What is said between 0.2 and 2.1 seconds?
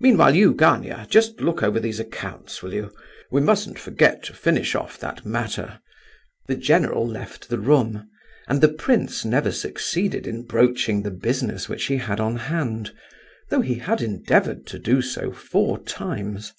you, Gania, just look over these